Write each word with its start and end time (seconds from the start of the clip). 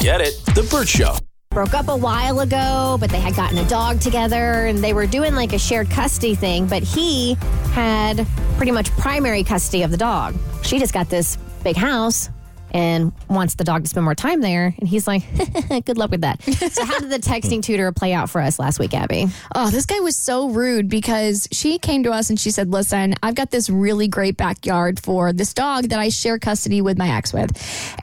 Get 0.00 0.20
it? 0.20 0.40
The 0.54 0.66
Burt 0.70 0.88
Show. 0.88 1.16
broke 1.50 1.74
up 1.74 1.88
a 1.88 1.96
while 1.96 2.40
ago, 2.40 2.96
but 3.00 3.10
they 3.10 3.18
had 3.18 3.34
gotten 3.34 3.58
a 3.58 3.68
dog 3.68 4.00
together 4.00 4.66
and 4.66 4.84
they 4.84 4.92
were 4.92 5.06
doing 5.06 5.34
like 5.34 5.52
a 5.52 5.58
shared 5.58 5.90
custody 5.90 6.34
thing, 6.34 6.66
but 6.66 6.82
he 6.82 7.34
had 7.72 8.26
pretty 8.56 8.72
much 8.72 8.90
primary 8.92 9.42
custody 9.42 9.82
of 9.82 9.90
the 9.90 9.96
dog. 9.96 10.34
She 10.62 10.78
just 10.78 10.92
got 10.92 11.08
this 11.08 11.38
big 11.64 11.76
house 11.76 12.28
and 12.72 13.12
wants 13.28 13.54
the 13.54 13.64
dog 13.64 13.82
to 13.82 13.88
spend 13.88 14.04
more 14.04 14.14
time 14.14 14.40
there. 14.40 14.74
And 14.78 14.88
he's 14.88 15.06
like, 15.06 15.22
good 15.84 15.98
luck 15.98 16.10
with 16.10 16.22
that. 16.22 16.42
so, 16.42 16.84
how 16.84 16.98
did 16.98 17.10
the 17.10 17.18
texting 17.18 17.62
tutor 17.62 17.90
play 17.92 18.12
out 18.12 18.30
for 18.30 18.40
us 18.40 18.58
last 18.58 18.78
week, 18.78 18.94
Abby? 18.94 19.26
Oh, 19.54 19.70
this 19.70 19.86
guy 19.86 20.00
was 20.00 20.16
so 20.16 20.48
rude 20.48 20.88
because 20.88 21.48
she 21.52 21.78
came 21.78 22.02
to 22.04 22.12
us 22.12 22.30
and 22.30 22.38
she 22.38 22.50
said, 22.50 22.70
Listen, 22.70 23.14
I've 23.22 23.34
got 23.34 23.50
this 23.50 23.70
really 23.70 24.08
great 24.08 24.36
backyard 24.36 25.00
for 25.00 25.32
this 25.32 25.54
dog 25.54 25.88
that 25.88 25.98
I 25.98 26.08
share 26.08 26.38
custody 26.38 26.80
with 26.80 26.98
my 26.98 27.08
ex 27.08 27.32
with. 27.32 27.50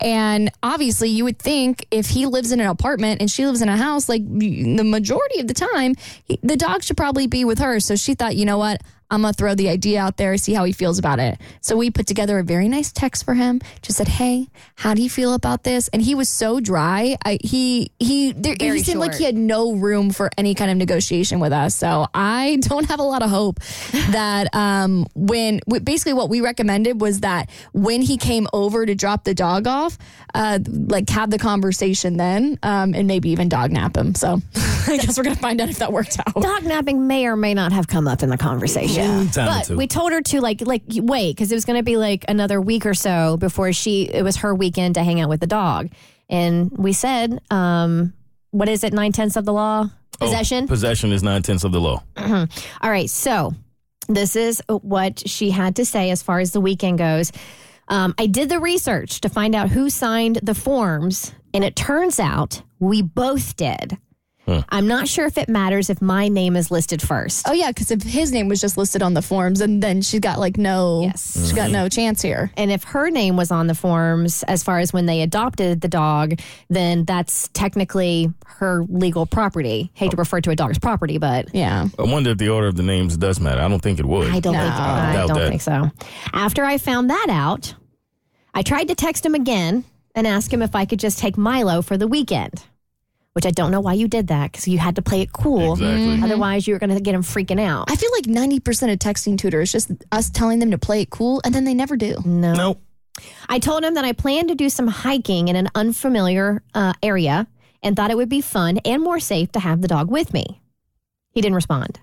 And 0.02 0.52
obviously, 0.61 1.09
you 1.09 1.23
would 1.23 1.39
think 1.39 1.86
if 1.92 2.08
he 2.08 2.25
lives 2.25 2.52
in 2.52 2.59
an 2.59 2.67
apartment 2.67 3.22
and 3.22 3.30
she 3.30 3.45
lives 3.45 3.61
in 3.61 3.70
a 3.70 3.77
house, 3.77 4.09
like 4.09 4.23
the 4.27 4.83
majority 4.83 5.39
of 5.39 5.48
the 5.48 5.53
time, 5.53 5.95
he, 6.23 6.39
the 6.42 6.58
dog 6.58 6.83
should 6.83 6.98
probably 6.98 7.27
be 7.27 7.45
with 7.45 7.59
her. 7.59 7.80
So 7.80 7.95
she 7.95 8.16
thought, 8.16 8.36
you 8.36 8.45
know 8.45 8.58
what? 8.58 8.81
I'm 9.14 9.22
gonna 9.22 9.33
throw 9.33 9.53
the 9.53 9.69
idea 9.69 10.02
out 10.02 10.17
there, 10.17 10.36
see 10.38 10.53
how 10.53 10.64
he 10.64 10.72
feels 10.72 10.97
about 10.97 11.19
it. 11.19 11.38
So 11.61 11.78
we 11.78 11.92
put 11.92 12.08
together 12.08 12.39
a 12.39 12.44
very 12.44 12.67
nice 12.67 12.92
text 12.92 13.23
for 13.23 13.36
him. 13.36 13.61
Just 13.83 14.00
said, 14.00 14.08
"Hey, 14.08 14.47
how 14.75 14.95
do 14.95 15.03
you 15.03 15.09
feel 15.09 15.36
about 15.36 15.64
this?" 15.64 15.88
And 15.89 16.02
he 16.02 16.16
was 16.16 16.30
so 16.30 16.59
dry. 16.59 17.16
I, 17.23 17.38
he 17.44 17.92
he 18.00 18.31
there, 18.31 18.55
he 18.58 18.80
seemed 18.80 19.00
like 19.00 19.14
he 19.14 19.23
had 19.23 19.36
no 19.36 19.73
room 19.73 20.09
for 20.09 20.31
any 20.36 20.55
kind 20.55 20.72
of 20.72 20.78
negotiation 20.78 21.39
with 21.39 21.53
us. 21.53 21.75
So 21.75 22.08
I 22.14 22.58
don't 22.61 22.86
have 22.86 23.00
a 23.00 23.03
lot 23.03 23.22
of 23.22 23.30
hope 23.30 23.59
that 24.09 24.53
um, 24.55 25.05
when 25.14 25.59
basically 25.83 26.14
what 26.14 26.30
we 26.30 26.42
recommended 26.42 27.00
was 27.00 27.20
that 27.20 27.52
when 27.72 28.02
he 28.02 28.17
came 28.17 28.48
over 28.52 28.83
to 28.83 28.95
drop 28.95 29.25
the 29.25 29.36
dog 29.36 29.67
off, 29.67 29.95
uh, 30.33 30.58
like 30.66 31.08
have 31.09 31.30
the 31.30 31.38
conversation 31.38 32.17
then, 32.17 32.58
um, 32.64 32.95
and 32.95 33.08
maybe 33.08 33.30
even 33.30 33.48
dog 33.48 33.72
nap 33.72 33.95
him. 33.95 34.16
So 34.16 34.42
I 34.88 34.98
guess 34.98 35.20
we're 35.20 35.23
gonna 35.23 35.36
find 35.36 35.61
out 35.61 35.70
if 35.70 35.77
that 35.77 35.94
worked 35.94 36.17
out. 36.20 36.33
Dog 36.42 36.64
napping 36.64 37.05
may 37.05 37.27
or 37.27 37.36
may 37.36 37.53
not 37.53 37.72
have 37.73 37.88
come 37.88 38.08
up 38.08 38.23
in 38.23 38.30
the 38.30 38.38
conversation. 38.39 39.03
Time 39.32 39.64
but 39.67 39.70
we 39.76 39.88
told 39.88 40.11
her 40.11 40.22
to 40.22 40.42
like 40.42 40.61
like 40.66 40.83
wait 40.88 41.36
because 41.36 41.52
it 41.52 41.55
was 41.55 41.66
going 41.66 41.77
to 41.80 41.83
be 41.83 41.98
like 41.98 42.26
another 42.27 42.60
week 42.61 42.86
or 42.86 42.94
so 42.94 43.38
before 43.38 43.73
she 43.73 44.04
it 44.04 44.23
was 44.23 44.38
her 44.38 44.54
weekend 44.55 44.95
to 44.95 45.04
hang 45.04 45.20
out 45.22 45.30
with 45.30 45.39
the 45.39 45.48
dog, 45.48 45.89
and 46.30 46.72
we 46.77 46.94
said, 46.94 47.42
um, 47.52 48.14
what 48.52 48.70
is 48.70 48.83
it, 48.83 48.94
nine 48.94 49.11
tenths 49.11 49.36
of 49.36 49.45
the 49.45 49.54
law 49.54 49.88
Oh, 50.22 50.26
possession. 50.27 50.67
possession 50.67 51.11
is 51.11 51.23
nine 51.23 51.42
tenths 51.42 51.64
of 51.64 51.72
the 51.72 51.82
law. 51.82 52.04
All 52.17 52.48
right, 52.89 53.10
so 53.10 53.54
this 54.08 54.36
is 54.36 54.61
what 54.67 55.27
she 55.27 55.50
had 55.50 55.76
to 55.77 55.86
say 55.86 56.11
as 56.11 56.22
far 56.22 56.39
as 56.39 56.52
the 56.52 56.61
weekend 56.61 56.98
goes. 57.00 57.32
Um, 57.88 58.14
I 58.17 58.27
did 58.27 58.48
the 58.50 58.60
research 58.60 59.22
to 59.22 59.30
find 59.30 59.56
out 59.56 59.70
who 59.70 59.89
signed 59.89 60.39
the 60.44 60.54
forms, 60.56 61.33
and 61.54 61.64
it 61.64 61.76
turns 61.76 62.20
out 62.20 62.61
we 62.80 63.02
both 63.02 63.56
did. 63.58 63.98
I'm 64.48 64.87
not 64.87 65.08
sure 65.08 65.26
if 65.26 65.37
it 65.37 65.48
matters 65.48 65.89
if 65.89 66.02
my 66.02 66.27
name 66.27 66.55
is 66.55 66.70
listed 66.70 67.02
first. 67.02 67.48
Oh 67.48 67.54
yeah, 67.54 67.70
because 67.70 67.92
if 67.92 68.04
his 68.04 68.31
name 68.31 68.48
was 68.49 68.59
just 68.59 68.77
listed 68.77 69.02
on 69.02 69.14
the 69.14 69.21
forms, 69.21 69.61
and 69.61 69.81
then 69.81 70.02
she's 70.02 70.20
got 70.20 70.39
like 70.39 70.58
no, 70.58 71.02
Yes. 71.04 71.33
she's 71.36 71.54
got 71.54 71.71
no 71.71 71.87
chance 71.89 72.21
here. 72.21 72.52
And 72.58 72.71
if 72.71 72.83
her 72.83 73.09
name 73.09 73.37
was 73.37 73.52
on 73.52 73.67
the 73.67 73.76
forms 73.76 74.43
as 74.43 74.64
far 74.64 74.80
as 74.80 74.92
when 74.92 75.05
they 75.05 75.21
adopted 75.21 75.82
the 75.82 75.87
dog, 75.87 76.39
then 76.70 77.05
that's 77.05 77.48
technically 77.53 78.30
her 78.45 78.83
legal 78.89 79.26
property. 79.26 79.92
Hate 79.93 80.11
to 80.11 80.17
refer 80.17 80.42
to 80.42 80.49
a 80.52 80.55
dog's 80.55 80.77
property, 80.80 81.17
but 81.17 81.53
Yeah. 81.55 81.87
I 81.98 82.03
wonder 82.03 82.32
if 82.32 82.37
the 82.37 82.49
order 82.49 82.67
of 82.67 82.76
the 82.76 82.83
names 82.83 83.15
does 83.17 83.39
matter. 83.39 83.61
I 83.61 83.67
don't 83.70 83.82
think 83.82 83.99
it 83.99 84.05
would. 84.05 84.27
I 84.30 84.39
don't 84.39 84.53
think 84.55 84.65
I 84.73 85.14
doubt 85.14 85.27
don't 85.30 85.37
that. 85.39 85.49
think 85.49 85.61
so. 85.61 85.89
After 86.33 86.64
I 86.65 86.77
found 86.77 87.09
that 87.09 87.27
out, 87.30 87.76
I 88.53 88.61
tried 88.61 88.89
to 88.89 88.95
text 88.95 89.26
him 89.26 89.36
again 89.36 89.86
and 90.15 90.27
ask 90.27 90.52
him 90.52 90.61
if 90.61 90.76
I 90.76 90.86
could 90.86 90.99
just 90.99 91.17
take 91.20 91.37
Milo 91.37 91.82
for 91.82 91.98
the 91.98 92.08
weekend. 92.08 92.64
Which 93.33 93.45
I 93.48 93.52
don't 93.52 93.71
know 93.71 93.82
why 93.82 93.94
you 93.94 94.08
did 94.08 94.27
that 94.27 94.52
because 94.52 94.67
you 94.67 94.77
had 94.77 94.95
to 94.98 95.02
play 95.02 95.21
it 95.21 95.33
cool. 95.33 95.73
Exactly. 95.73 96.21
Otherwise, 96.23 96.67
you 96.67 96.76
were 96.76 96.80
going 96.80 96.92
to 96.95 96.99
get 97.02 97.16
him 97.16 97.23
freaking 97.23 97.60
out. 97.60 97.89
I 97.89 97.95
feel 97.95 98.11
like 98.11 98.27
ninety 98.27 98.60
percent 98.60 98.92
of 98.92 98.99
texting 98.99 99.38
tutors 99.38 99.71
just 99.71 99.92
us 100.11 100.30
telling 100.30 100.60
them 100.60 100.70
to 100.71 100.77
play 100.77 101.02
it 101.02 101.10
cool, 101.10 101.42
and 101.44 101.54
then 101.54 101.64
they 101.64 101.73
never 101.73 101.95
do. 101.95 102.16
No. 102.26 102.54
Nope. 102.54 102.82
I 103.49 103.60
told 103.60 103.83
him 103.83 103.95
that 103.95 104.05
I 104.05 104.11
planned 104.14 104.49
to 104.49 104.55
do 104.55 104.70
some 104.70 104.88
hiking 104.88 105.48
in 105.48 105.55
an 105.55 105.70
unfamiliar 105.76 106.64
uh, 106.73 106.94
area 107.02 107.48
and 107.82 107.95
thought 107.95 108.11
it 108.11 108.17
would 108.17 108.30
be 108.30 108.42
fun 108.42 108.80
and 108.86 109.04
more 109.04 109.20
safe 109.20 109.52
to 109.52 109.60
have 109.60 109.82
the 109.82 109.88
dog 109.88 110.10
with 110.10 110.33
me. 110.33 110.61
He 111.32 111.42
didn't 111.42 111.55
respond. 111.55 112.00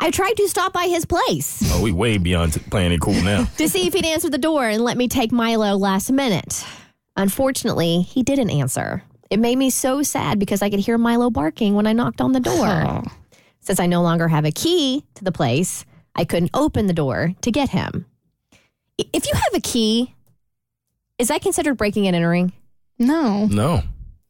I 0.00 0.10
tried 0.10 0.36
to 0.36 0.48
stop 0.48 0.72
by 0.72 0.86
his 0.86 1.04
place 1.04 1.60
Oh, 1.72 1.82
we 1.82 1.90
way 1.90 2.18
beyond 2.18 2.52
playing 2.70 2.92
it 2.92 3.00
cool 3.00 3.14
now. 3.14 3.44
to 3.58 3.68
see 3.68 3.86
if 3.86 3.94
he'd 3.94 4.04
answer 4.04 4.30
the 4.30 4.38
door 4.38 4.64
and 4.68 4.82
let 4.82 4.96
me 4.96 5.08
take 5.08 5.32
Milo 5.32 5.76
last 5.76 6.10
minute. 6.12 6.64
Unfortunately, 7.16 8.02
he 8.02 8.22
didn't 8.22 8.50
answer. 8.50 9.02
It 9.30 9.38
made 9.38 9.56
me 9.58 9.70
so 9.70 10.02
sad 10.02 10.38
because 10.38 10.62
I 10.62 10.70
could 10.70 10.80
hear 10.80 10.96
Milo 10.98 11.30
barking 11.30 11.74
when 11.74 11.86
I 11.86 11.92
knocked 11.92 12.20
on 12.20 12.32
the 12.32 12.40
door. 12.40 13.02
Since 13.60 13.80
I 13.80 13.86
no 13.86 14.02
longer 14.02 14.28
have 14.28 14.44
a 14.46 14.50
key 14.50 15.04
to 15.14 15.24
the 15.24 15.32
place, 15.32 15.84
I 16.14 16.24
couldn't 16.24 16.50
open 16.54 16.86
the 16.86 16.94
door 16.94 17.34
to 17.42 17.50
get 17.50 17.68
him. 17.68 18.06
If 18.96 19.26
you 19.26 19.32
have 19.34 19.54
a 19.54 19.60
key, 19.60 20.14
is 21.18 21.28
that 21.28 21.42
considered 21.42 21.74
breaking 21.76 22.06
and 22.06 22.16
entering? 22.16 22.52
No, 22.98 23.46
No. 23.46 23.82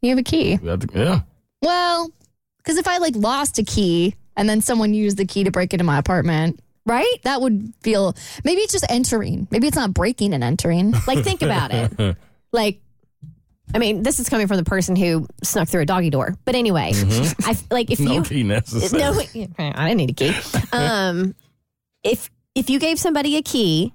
you 0.02 0.10
have 0.10 0.18
a 0.18 0.22
key. 0.22 0.56
Have 0.56 0.80
to- 0.80 0.98
yeah. 0.98 1.20
Well, 1.62 2.10
because 2.58 2.76
if 2.76 2.88
I 2.88 2.98
like 2.98 3.14
lost 3.16 3.58
a 3.58 3.62
key 3.62 4.14
and 4.36 4.48
then 4.48 4.60
someone 4.60 4.94
used 4.94 5.16
the 5.16 5.24
key 5.24 5.44
to 5.44 5.50
break 5.50 5.72
into 5.72 5.84
my 5.84 5.98
apartment, 5.98 6.60
Right? 6.84 7.16
that 7.24 7.40
would 7.42 7.72
feel 7.82 8.16
maybe 8.44 8.62
it's 8.62 8.72
just 8.72 8.86
entering. 8.88 9.46
Maybe 9.50 9.66
it's 9.68 9.76
not 9.76 9.92
breaking 9.94 10.32
and 10.34 10.42
entering. 10.42 10.92
Like, 11.06 11.22
think 11.24 11.42
about 11.42 11.70
it. 11.72 12.16
Like, 12.50 12.80
I 13.74 13.78
mean, 13.78 14.02
this 14.02 14.18
is 14.18 14.28
coming 14.28 14.46
from 14.46 14.56
the 14.56 14.64
person 14.64 14.96
who 14.96 15.26
snuck 15.42 15.68
through 15.68 15.82
a 15.82 15.86
doggy 15.86 16.10
door. 16.10 16.36
But 16.44 16.54
anyway, 16.54 16.92
I 17.40 17.56
like 17.70 17.90
if 17.90 18.00
No 18.00 18.14
you 18.14 18.22
key 18.22 18.42
necessary. 18.42 19.02
no, 19.02 19.20
I 19.58 19.88
didn't 19.88 19.96
need 19.98 20.10
a 20.10 20.14
key. 20.14 20.34
Um, 20.72 21.34
if 22.04 22.30
if 22.54 22.70
you 22.70 22.78
gave 22.78 22.98
somebody 22.98 23.36
a 23.36 23.42
key, 23.42 23.92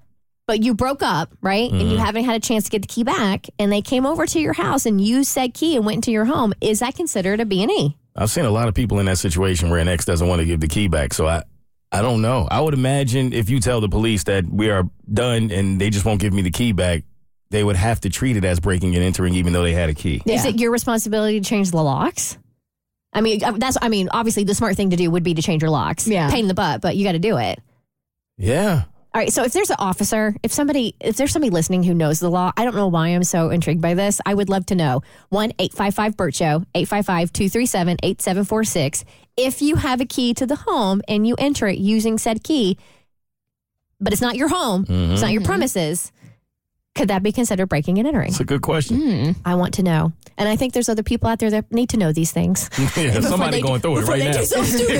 but 0.47 0.63
you 0.63 0.73
broke 0.73 1.01
up, 1.01 1.31
right, 1.41 1.71
and 1.71 1.89
you 1.89 1.97
haven't 1.97 2.25
had 2.25 2.35
a 2.35 2.39
chance 2.39 2.65
to 2.65 2.69
get 2.69 2.81
the 2.81 2.87
key 2.87 3.03
back, 3.03 3.47
and 3.59 3.71
they 3.71 3.81
came 3.81 4.05
over 4.05 4.25
to 4.25 4.39
your 4.39 4.53
house 4.53 4.85
and 4.85 4.99
you 4.99 5.23
said 5.23 5.53
key 5.53 5.75
and 5.75 5.85
went 5.85 5.95
into 5.97 6.11
your 6.11 6.25
home, 6.25 6.53
is 6.61 6.79
that 6.79 6.95
considered 6.95 7.39
a 7.39 7.45
B 7.45 7.61
and 7.63 7.71
E? 7.71 7.97
I've 8.15 8.29
seen 8.29 8.45
a 8.45 8.51
lot 8.51 8.67
of 8.67 8.73
people 8.75 8.99
in 8.99 9.05
that 9.07 9.17
situation 9.17 9.69
where 9.69 9.79
an 9.79 9.87
ex 9.87 10.05
doesn't 10.05 10.27
want 10.27 10.39
to 10.39 10.45
give 10.45 10.59
the 10.59 10.67
key 10.67 10.87
back. 10.87 11.13
So 11.13 11.25
I, 11.27 11.43
I 11.91 12.01
don't 12.01 12.21
know. 12.21 12.47
I 12.51 12.61
would 12.61 12.73
imagine 12.73 13.33
if 13.33 13.49
you 13.49 13.59
tell 13.59 13.81
the 13.81 13.89
police 13.89 14.23
that 14.25 14.45
we 14.45 14.69
are 14.69 14.83
done 15.11 15.49
and 15.51 15.79
they 15.81 15.89
just 15.89 16.05
won't 16.05 16.19
give 16.21 16.33
me 16.33 16.41
the 16.41 16.51
key 16.51 16.73
back, 16.73 17.03
they 17.53 17.63
would 17.63 17.75
have 17.75 18.01
to 18.01 18.09
treat 18.09 18.35
it 18.35 18.43
as 18.43 18.59
breaking 18.59 18.95
and 18.95 19.03
entering, 19.03 19.35
even 19.35 19.53
though 19.53 19.61
they 19.61 19.73
had 19.73 19.87
a 19.87 19.93
key. 19.93 20.21
Is 20.25 20.43
it 20.43 20.59
your 20.59 20.71
responsibility 20.71 21.39
to 21.39 21.47
change 21.47 21.69
the 21.69 21.81
locks? 21.81 22.37
I 23.13 23.21
mean, 23.21 23.43
uh, 23.43 23.51
that's. 23.51 23.77
I 23.79 23.89
mean, 23.89 24.09
obviously, 24.11 24.43
the 24.43 24.55
smart 24.55 24.75
thing 24.75 24.89
to 24.89 24.95
do 24.95 25.09
would 25.11 25.23
be 25.23 25.35
to 25.35 25.41
change 25.41 25.61
your 25.61 25.69
locks. 25.69 26.07
Yeah. 26.07 26.31
pain 26.31 26.41
in 26.41 26.47
the 26.47 26.55
butt, 26.55 26.81
but 26.81 26.97
you 26.97 27.05
got 27.05 27.11
to 27.11 27.19
do 27.19 27.37
it. 27.37 27.59
Yeah. 28.37 28.85
All 29.13 29.21
right. 29.21 29.31
So 29.31 29.43
if 29.43 29.53
there's 29.53 29.69
an 29.69 29.75
officer, 29.77 30.35
if 30.41 30.51
somebody, 30.51 30.95
if 30.99 31.15
there's 31.15 31.31
somebody 31.31 31.51
listening 31.51 31.83
who 31.83 31.93
knows 31.93 32.19
the 32.19 32.31
law, 32.31 32.51
I 32.57 32.65
don't 32.65 32.75
know 32.75 32.87
why 32.87 33.09
I'm 33.09 33.23
so 33.23 33.51
intrigued 33.51 33.83
by 33.83 33.93
this. 33.93 34.19
I 34.25 34.33
would 34.33 34.49
love 34.49 34.65
to 34.67 34.75
know. 34.75 35.03
1 35.29 35.51
855 35.59 36.17
Burt 36.17 36.33
Show, 36.33 36.65
855 36.73 37.31
237 37.31 37.97
8746. 38.01 39.05
If 39.37 39.61
you 39.61 39.75
have 39.75 40.01
a 40.01 40.05
key 40.05 40.33
to 40.33 40.47
the 40.47 40.55
home 40.55 41.03
and 41.07 41.27
you 41.27 41.35
enter 41.37 41.67
it 41.67 41.77
using 41.77 42.17
said 42.17 42.43
key, 42.43 42.79
but 43.99 44.11
it's 44.11 44.21
not 44.23 44.35
your 44.35 44.47
home, 44.47 44.87
it's 44.89 45.21
not 45.21 45.31
your 45.31 45.43
premises, 45.43 46.11
Could 46.95 47.07
that 47.07 47.23
be 47.23 47.31
considered 47.31 47.65
breaking 47.69 47.97
and 47.97 48.07
entering? 48.07 48.29
It's 48.29 48.39
a 48.39 48.45
good 48.45 48.61
question. 48.61 49.01
Hmm, 49.01 49.31
I 49.45 49.55
want 49.55 49.73
to 49.75 49.83
know. 49.83 50.13
And 50.37 50.47
I 50.47 50.55
think 50.55 50.73
there's 50.73 50.89
other 50.89 51.01
people 51.01 51.27
out 51.27 51.39
there 51.39 51.49
that 51.49 51.71
need 51.71 51.89
to 51.89 51.97
know 51.97 52.11
these 52.11 52.31
things. 52.31 52.69
Yeah, 52.95 53.19
somebody 53.21 53.61
going 53.61 53.81
through 53.81 53.97
it 53.99 54.07
right 54.07 54.23
now. 54.25 54.41
stupid. 54.43 54.97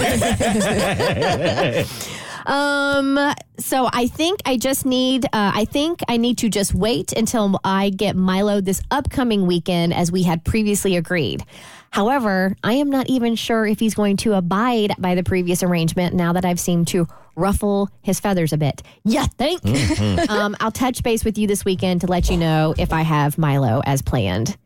um. 2.45 3.33
So 3.59 3.87
I 3.91 4.07
think 4.07 4.41
I 4.45 4.57
just 4.57 4.85
need. 4.85 5.25
Uh, 5.25 5.51
I 5.53 5.65
think 5.65 6.01
I 6.07 6.17
need 6.17 6.39
to 6.39 6.49
just 6.49 6.73
wait 6.73 7.13
until 7.13 7.59
I 7.63 7.89
get 7.89 8.15
Milo 8.15 8.61
this 8.61 8.81
upcoming 8.91 9.45
weekend, 9.47 9.93
as 9.93 10.11
we 10.11 10.23
had 10.23 10.43
previously 10.43 10.95
agreed. 10.95 11.43
However, 11.91 12.55
I 12.63 12.73
am 12.73 12.89
not 12.89 13.07
even 13.07 13.35
sure 13.35 13.67
if 13.67 13.79
he's 13.79 13.93
going 13.93 14.17
to 14.17 14.33
abide 14.33 14.95
by 14.97 15.13
the 15.13 15.23
previous 15.23 15.61
arrangement 15.61 16.15
now 16.15 16.33
that 16.33 16.43
I've 16.43 16.59
seemed 16.59 16.87
to 16.87 17.07
ruffle 17.35 17.89
his 18.01 18.19
feathers 18.19 18.51
a 18.51 18.57
bit. 18.57 18.81
Yeah, 19.03 19.27
think. 19.27 19.63
um, 20.29 20.55
I'll 20.59 20.71
touch 20.71 21.03
base 21.03 21.23
with 21.23 21.37
you 21.37 21.45
this 21.45 21.63
weekend 21.63 22.01
to 22.01 22.07
let 22.07 22.31
you 22.31 22.37
know 22.37 22.73
if 22.77 22.93
I 22.93 23.03
have 23.03 23.37
Milo 23.37 23.81
as 23.85 24.01
planned. 24.01 24.57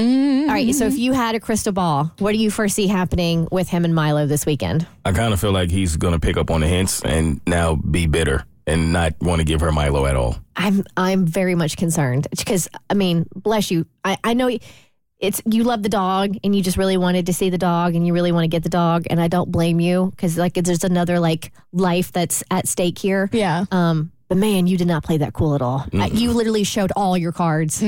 All 0.00 0.54
right. 0.54 0.74
So 0.74 0.86
if 0.86 0.98
you 0.98 1.12
had 1.12 1.34
a 1.34 1.40
crystal 1.40 1.72
ball, 1.72 2.12
what 2.18 2.32
do 2.32 2.38
you 2.38 2.50
foresee 2.50 2.86
happening 2.86 3.46
with 3.50 3.68
him 3.68 3.84
and 3.84 3.94
Milo 3.94 4.26
this 4.26 4.46
weekend? 4.46 4.86
I 5.04 5.12
kind 5.12 5.32
of 5.32 5.40
feel 5.40 5.52
like 5.52 5.70
he's 5.70 5.96
going 5.96 6.14
to 6.14 6.20
pick 6.20 6.36
up 6.36 6.50
on 6.50 6.60
the 6.60 6.68
hints 6.68 7.02
and 7.02 7.40
now 7.46 7.76
be 7.76 8.06
bitter 8.06 8.44
and 8.66 8.92
not 8.92 9.14
want 9.20 9.40
to 9.40 9.44
give 9.44 9.60
her 9.60 9.72
Milo 9.72 10.06
at 10.06 10.16
all. 10.16 10.36
I'm 10.56 10.84
I'm 10.96 11.26
very 11.26 11.54
much 11.54 11.76
concerned 11.76 12.28
because 12.30 12.68
I 12.88 12.94
mean, 12.94 13.26
bless 13.34 13.70
you. 13.70 13.86
I, 14.04 14.16
I 14.24 14.34
know 14.34 14.50
it's 15.18 15.42
you 15.44 15.64
love 15.64 15.82
the 15.82 15.88
dog 15.88 16.36
and 16.42 16.56
you 16.56 16.62
just 16.62 16.76
really 16.76 16.96
wanted 16.96 17.26
to 17.26 17.34
see 17.34 17.50
the 17.50 17.58
dog 17.58 17.94
and 17.94 18.06
you 18.06 18.14
really 18.14 18.32
want 18.32 18.44
to 18.44 18.48
get 18.48 18.62
the 18.62 18.70
dog 18.70 19.06
and 19.10 19.20
I 19.20 19.28
don't 19.28 19.50
blame 19.52 19.80
you 19.80 20.10
because 20.10 20.38
like 20.38 20.54
there's 20.54 20.84
another 20.84 21.20
like 21.20 21.52
life 21.72 22.10
that's 22.12 22.42
at 22.50 22.66
stake 22.66 22.98
here. 22.98 23.28
Yeah. 23.32 23.64
Um, 23.70 24.12
but 24.28 24.38
man, 24.38 24.66
you 24.66 24.78
did 24.78 24.86
not 24.86 25.02
play 25.02 25.18
that 25.18 25.32
cool 25.32 25.54
at 25.54 25.62
all. 25.62 25.86
Uh, 25.92 26.08
you 26.12 26.32
literally 26.32 26.64
showed 26.64 26.92
all 26.94 27.18
your 27.18 27.32
cards. 27.32 27.82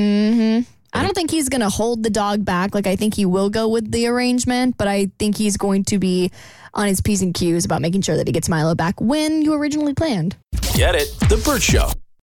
I 0.92 1.02
don't 1.02 1.14
think 1.14 1.30
he's 1.30 1.48
going 1.48 1.62
to 1.62 1.68
hold 1.68 2.02
the 2.02 2.10
dog 2.10 2.44
back. 2.44 2.74
Like, 2.74 2.86
I 2.86 2.96
think 2.96 3.14
he 3.14 3.24
will 3.24 3.50
go 3.50 3.68
with 3.68 3.90
the 3.90 4.06
arrangement, 4.06 4.76
but 4.76 4.88
I 4.88 5.10
think 5.18 5.36
he's 5.36 5.56
going 5.56 5.84
to 5.84 5.98
be 5.98 6.30
on 6.74 6.86
his 6.86 7.00
P's 7.00 7.22
and 7.22 7.34
Q's 7.34 7.64
about 7.64 7.80
making 7.80 8.02
sure 8.02 8.16
that 8.16 8.26
he 8.26 8.32
gets 8.32 8.48
Milo 8.48 8.74
back 8.74 9.00
when 9.00 9.42
you 9.42 9.54
originally 9.54 9.94
planned. 9.94 10.36
Get 10.74 10.94
it? 10.94 11.14
The 11.28 11.40
Burt 11.44 11.62
Show. 11.62 11.90